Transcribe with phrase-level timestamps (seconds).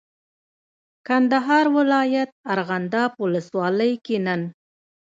[1.07, 4.41] کندهار ولایت ارغنداب ولسوالۍ کې نن